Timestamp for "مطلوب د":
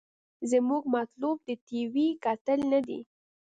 0.95-1.49